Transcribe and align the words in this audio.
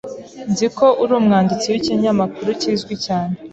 Nzi 0.51 0.67
ko 0.77 0.87
uri 1.01 1.11
umwanditsi 1.19 1.65
w'ikinyamakuru 1.73 2.49
kizwi 2.61 2.95
cyane. 3.05 3.33